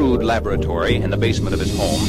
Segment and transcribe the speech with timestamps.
[0.00, 2.00] crude laboratory in the basement of his home.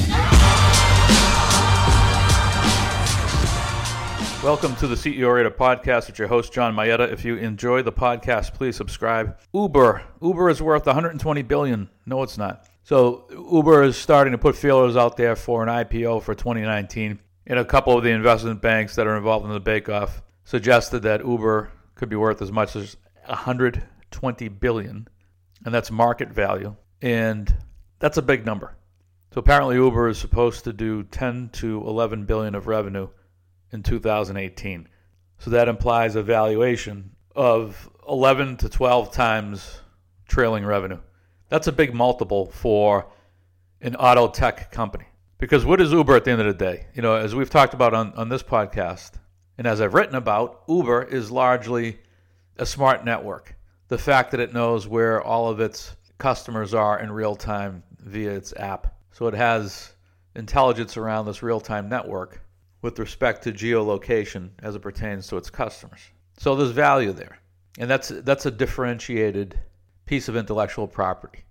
[4.42, 7.12] Welcome to the CEO Radar podcast with your host John Mayetta.
[7.12, 9.38] If you enjoy the podcast, please subscribe.
[9.54, 11.90] Uber, Uber is worth 120 billion.
[12.06, 12.66] No, it's not.
[12.84, 17.20] So Uber is starting to put feelers out there for an IPO for 2019.
[17.46, 21.26] And a couple of the investment banks that are involved in the bake-off suggested that
[21.26, 22.96] Uber could be worth as much as
[23.26, 25.10] 120 billion,
[25.66, 26.78] and that's market value.
[27.02, 27.54] And
[28.02, 28.76] that's a big number.
[29.34, 33.08] So apparently Uber is supposed to do 10 to 11 billion of revenue
[33.72, 34.90] in 2018.
[35.38, 39.80] So that implies a valuation of 11 to 12 times
[40.28, 41.00] trailing revenue.
[41.48, 43.08] That's a big multiple for
[43.80, 45.06] an auto tech company.
[45.38, 46.88] Because what is Uber at the end of the day?
[46.94, 49.12] You know, as we've talked about on, on this podcast,
[49.58, 52.00] and as I've written about, Uber is largely
[52.58, 53.56] a smart network.
[53.88, 58.32] The fact that it knows where all of its customers are in real time via
[58.32, 58.96] its app.
[59.12, 59.94] So it has
[60.36, 62.42] intelligence around this real time network
[62.82, 66.02] with respect to geolocation as it pertains to its customers.
[66.38, 67.38] So there's value there.
[67.78, 69.60] And that's that's a differentiated
[70.06, 71.44] piece of intellectual property.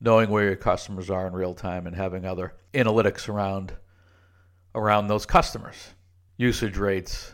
[0.00, 3.74] Knowing where your customers are in real time and having other analytics around
[4.74, 5.94] around those customers.
[6.36, 7.32] Usage rates,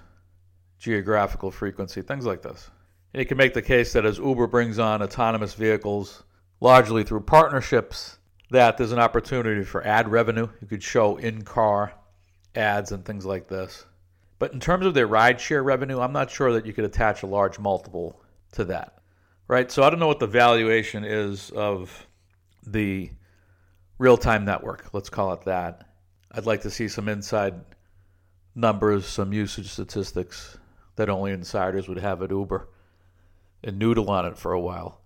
[0.79, 2.71] geographical frequency, things like this.
[3.13, 6.23] And you can make the case that as Uber brings on autonomous vehicles
[6.61, 8.19] largely through partnerships,
[8.51, 10.49] that there's an opportunity for ad revenue.
[10.61, 11.93] You could show in car
[12.55, 13.87] ads and things like this.
[14.39, 17.27] But in terms of their rideshare revenue, I'm not sure that you could attach a
[17.27, 18.99] large multiple to that.
[19.47, 19.71] Right?
[19.71, 22.07] So I don't know what the valuation is of
[22.67, 23.11] the
[23.99, 25.87] real time network, let's call it that.
[26.33, 27.55] I'd like to see some inside
[28.55, 30.59] numbers, some usage statistics
[30.97, 32.69] that only insiders would have at Uber
[33.63, 35.03] and noodle on it for a while.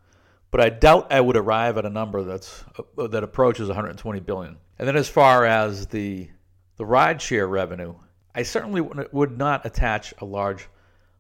[0.55, 2.63] But I doubt I would arrive at a number that's
[2.97, 4.57] uh, that approaches 120 billion.
[4.79, 6.29] And then as far as the
[6.77, 7.97] the rideshare revenue,
[8.37, 10.69] I certainly would not attach a large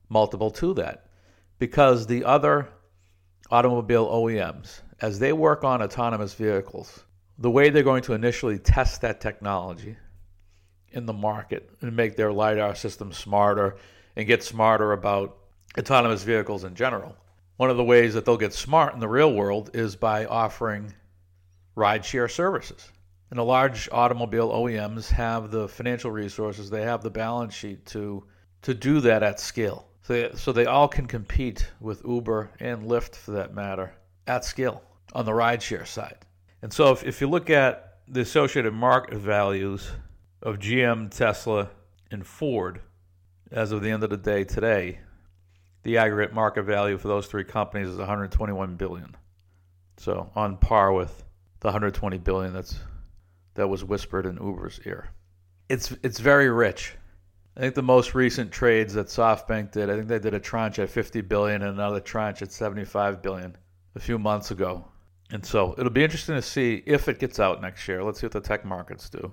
[0.08, 1.08] multiple to that
[1.58, 2.69] because the other
[3.50, 7.03] automobile OEMs, as they work on autonomous vehicles,
[7.37, 9.97] the way they're going to initially test that technology
[10.92, 13.78] in the market and make their LiDAR system smarter
[14.14, 15.37] and get smarter about
[15.76, 17.16] autonomous vehicles in general.
[17.56, 20.92] One of the ways that they'll get smart in the real world is by offering
[21.76, 22.91] rideshare services.
[23.31, 28.25] And the large automobile OEMs have the financial resources, they have the balance sheet to
[28.62, 29.87] to do that at scale.
[30.03, 33.94] So they, so they all can compete with Uber and Lyft for that matter
[34.26, 34.82] at scale
[35.12, 36.16] on the rideshare side.
[36.62, 39.91] And so if, if you look at the associated market values
[40.43, 41.69] of GM, Tesla,
[42.10, 42.81] and Ford
[43.50, 45.00] as of the end of the day today,
[45.84, 49.14] the aggregate market value for those three companies is 121 billion.
[49.96, 51.24] So on par with
[51.60, 52.78] the 120 billion that's
[53.54, 55.10] that was whispered in Uber's ear.
[55.68, 56.96] It's it's very rich.
[57.56, 60.80] I think the most recent trades that SoftBank did, I think they did a tranche
[60.80, 63.56] at 50 billion and another tranche at 75 billion
[63.94, 64.84] a few months ago.
[65.30, 68.02] And so it'll be interesting to see if it gets out next year.
[68.02, 69.32] Let's see what the tech markets do.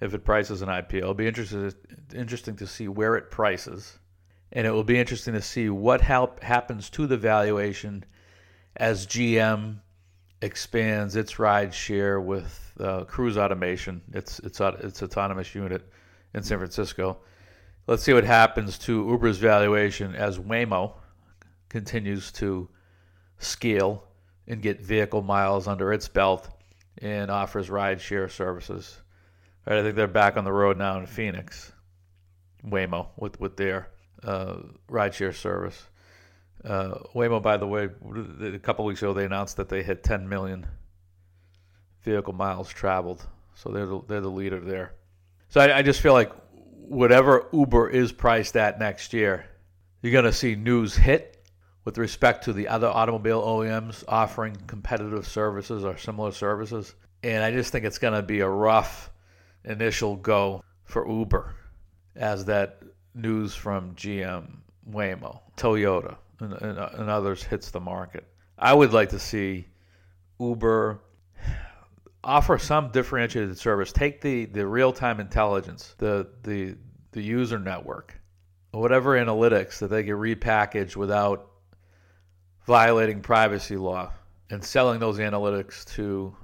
[0.00, 1.72] If it prices an IPO, it'll be interesting
[2.14, 3.98] interesting to see where it prices,
[4.52, 8.04] and it will be interesting to see what happens to the valuation
[8.76, 9.80] as GM
[10.42, 14.02] expands its ride share with uh, cruise automation.
[14.12, 15.88] It's it's its autonomous unit
[16.34, 17.18] in San Francisco.
[17.86, 20.94] Let's see what happens to Uber's valuation as Waymo
[21.68, 22.68] continues to
[23.38, 24.04] scale
[24.46, 26.48] and get vehicle miles under its belt
[26.98, 29.00] and offers ride share services.
[29.66, 31.72] I think they're back on the road now in Phoenix,
[32.66, 33.88] Waymo with with their
[34.24, 34.56] uh,
[34.90, 35.88] rideshare service.
[36.64, 37.88] Uh, Waymo, by the way,
[38.40, 40.66] a couple weeks ago they announced that they hit 10 million
[42.02, 43.26] vehicle miles traveled.
[43.54, 44.94] So they're the, they're the leader there.
[45.48, 46.32] So I, I just feel like
[46.88, 49.46] whatever Uber is priced at next year,
[50.02, 51.44] you're going to see news hit
[51.84, 56.94] with respect to the other automobile OEMs offering competitive services or similar services.
[57.22, 59.10] And I just think it's going to be a rough
[59.64, 61.54] initial go for Uber
[62.16, 62.82] as that
[63.14, 64.58] news from GM,
[64.90, 68.26] Waymo, Toyota, and, and, and others hits the market.
[68.58, 69.66] I would like to see
[70.38, 71.00] Uber
[72.24, 73.92] offer some differentiated service.
[73.92, 76.76] Take the, the real time intelligence, the, the
[77.12, 78.18] the user network,
[78.72, 81.50] whatever analytics that they can repackage without
[82.66, 84.12] violating privacy law,
[84.50, 86.34] and selling those analytics to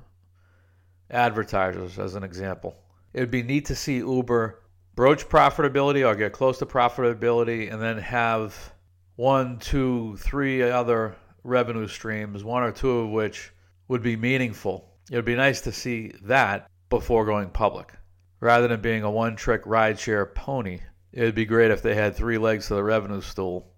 [1.10, 2.76] advertisers, as an example.
[3.14, 4.60] It would be neat to see Uber
[4.98, 8.72] broach profitability or get close to profitability, and then have
[9.14, 11.14] one, two, three other
[11.44, 13.52] revenue streams, one or two of which
[13.86, 17.92] would be meaningful It would be nice to see that before going public.
[18.40, 20.80] Rather than being a one trick rideshare pony,
[21.12, 23.70] it would be great if they had three legs to the revenue stool.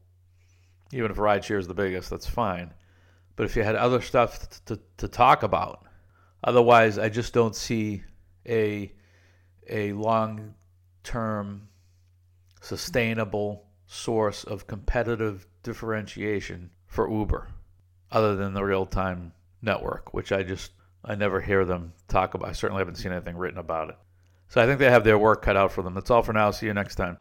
[0.91, 2.73] Even if rideshare is the biggest, that's fine.
[3.37, 5.85] But if you had other stuff to, to, to talk about,
[6.43, 8.05] otherwise, I just don't see
[8.47, 8.91] a,
[9.69, 10.55] a long
[11.03, 11.69] term
[12.61, 17.49] sustainable source of competitive differentiation for Uber
[18.11, 19.33] other than the real time
[19.63, 20.73] network, which I just
[21.05, 22.49] I never hear them talk about.
[22.49, 23.97] I certainly haven't seen anything written about it.
[24.49, 25.95] So I think they have their work cut out for them.
[25.95, 26.51] That's all for now.
[26.51, 27.19] See you next time.